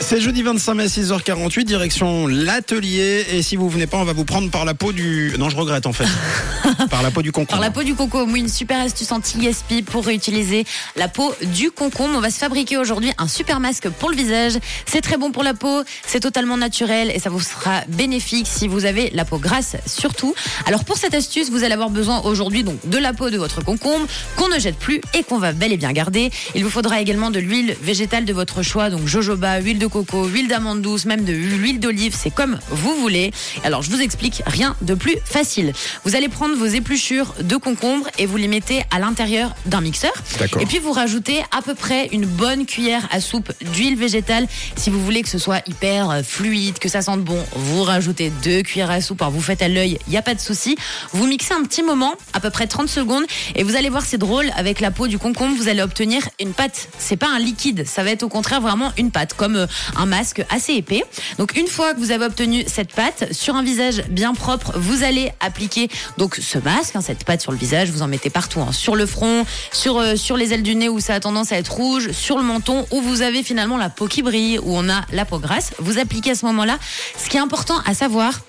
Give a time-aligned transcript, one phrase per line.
[0.00, 3.26] C'est jeudi 25 mai 6h48, direction l'atelier.
[3.32, 5.32] Et si vous venez pas, on va vous prendre par la peau du.
[5.38, 6.06] Non, je regrette en fait.
[6.90, 7.50] par la peau du concombre.
[7.50, 10.64] Par la peau du concombre, oui, une super astuce anti-gaspi pour réutiliser
[10.96, 12.14] la peau du concombre.
[12.16, 14.54] On va se fabriquer aujourd'hui un super masque pour le visage.
[14.86, 18.68] C'est très bon pour la peau, c'est totalement naturel et ça vous sera bénéfique si
[18.68, 20.34] vous avez la peau grasse surtout.
[20.66, 23.62] Alors pour cette astuce, vous allez avoir besoin aujourd'hui donc de la peau de votre
[23.62, 26.30] concombre qu'on ne jette plus et qu'on va bel et bien garder.
[26.54, 30.24] Il vous faudra également de l'huile végétale de votre choix, donc jojoba, huile de coco,
[30.24, 33.32] huile d'amande douce, même de l'huile d'olive, c'est comme vous voulez.
[33.64, 35.72] Alors je vous explique rien de plus facile.
[36.04, 40.12] Vous allez prendre vos épluchures de concombre et vous les mettez à l'intérieur d'un mixeur.
[40.38, 40.62] D'accord.
[40.62, 44.46] Et puis vous rajoutez à peu près une bonne cuillère à soupe d'huile végétale.
[44.76, 48.32] Si vous voulez que ce soit hyper euh, fluide, que ça sente bon, vous rajoutez
[48.42, 49.20] deux cuillères à soupe.
[49.20, 50.76] Alors vous faites à l'œil, il n'y a pas de souci.
[51.12, 54.18] Vous mixez un petit moment, à peu près 30 secondes, et vous allez voir c'est
[54.18, 56.88] drôle avec la peau du concombre, vous allez obtenir une pâte.
[56.98, 60.06] C'est pas un liquide, ça va être au contraire vraiment une pâte, comme euh, un
[60.06, 61.02] masque assez épais.
[61.38, 65.02] Donc une fois que vous avez obtenu cette pâte sur un visage bien propre, vous
[65.02, 67.90] allez appliquer donc ce masque, hein, cette pâte sur le visage.
[67.90, 70.88] Vous en mettez partout, hein, sur le front, sur euh, sur les ailes du nez
[70.88, 73.90] où ça a tendance à être rouge, sur le menton où vous avez finalement la
[73.90, 75.72] peau qui brille, où on a la peau grasse.
[75.78, 76.78] Vous appliquez à ce moment-là.
[77.16, 78.40] Ce qui est important à savoir.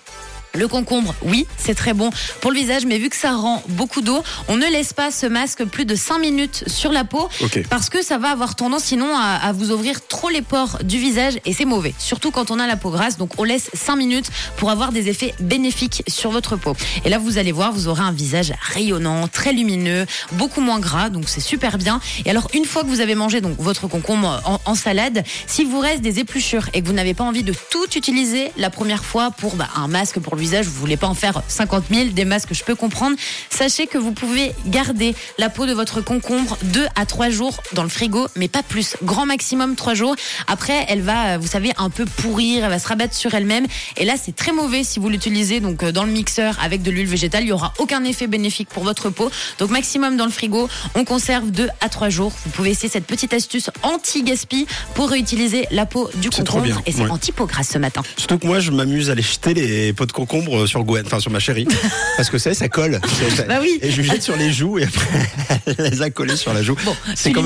[0.53, 2.09] Le concombre, oui, c'est très bon
[2.41, 5.25] pour le visage, mais vu que ça rend beaucoup d'eau, on ne laisse pas ce
[5.25, 7.29] masque plus de 5 minutes sur la peau
[7.69, 10.97] parce que ça va avoir tendance sinon à, à vous ouvrir trop les pores du
[10.97, 13.17] visage et c'est mauvais, surtout quand on a la peau grasse.
[13.17, 16.75] Donc on laisse 5 minutes pour avoir des effets bénéfiques sur votre peau.
[17.05, 21.09] Et là, vous allez voir, vous aurez un visage rayonnant, très lumineux, beaucoup moins gras,
[21.09, 22.01] donc c'est super bien.
[22.25, 25.67] Et alors, une fois que vous avez mangé donc votre concombre en, en salade, s'il
[25.67, 29.05] vous reste des épluchures et que vous n'avez pas envie de tout utiliser la première
[29.05, 32.09] fois pour bah, un masque pour le visage, vous voulez pas en faire 50 000,
[32.09, 33.15] des masques, je peux comprendre.
[33.49, 37.83] Sachez que vous pouvez garder la peau de votre concombre 2 à 3 jours dans
[37.83, 38.95] le frigo, mais pas plus.
[39.03, 40.15] Grand maximum 3 jours.
[40.47, 43.65] Après, elle va, vous savez, un peu pourrir, elle va se rabattre sur elle-même.
[43.97, 46.89] Et là, c'est très mauvais si vous l'utilisez donc euh, dans le mixeur avec de
[46.91, 47.43] l'huile végétale.
[47.43, 49.29] Il y aura aucun effet bénéfique pour votre peau.
[49.59, 50.67] Donc maximum dans le frigo.
[50.95, 52.31] On conserve 2 à 3 jours.
[52.45, 54.65] Vous pouvez essayer cette petite astuce anti-gaspi
[54.95, 56.63] pour réutiliser la peau du trop concombre.
[56.65, 57.09] bien, Et c'est ouais.
[57.11, 58.01] anti-peau grasse ce matin.
[58.17, 60.30] Surtout que moi, je m'amuse à aller jeter les pots de concombre
[60.67, 61.67] sur Gwen, enfin sur ma chérie.
[62.17, 62.99] Parce que c'est, ça colle.
[63.35, 63.79] C'est- Bah oui.
[63.81, 65.29] Et je lui jette sur les joues et après,
[65.77, 66.75] elle les a collés sur la joue.
[66.85, 67.45] Bon, c'est comme,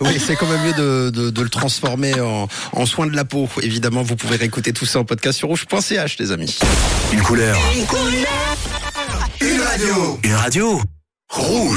[0.00, 3.24] oui, c'est quand même mieux de, de, de le transformer en, en soin de la
[3.24, 3.48] peau.
[3.62, 6.58] Évidemment, vous pouvez réécouter tout ça en podcast sur rouge.ch, les amis.
[7.12, 7.58] Une couleur.
[9.40, 10.18] Une radio.
[10.22, 10.80] Une radio.
[11.30, 11.66] Rouge.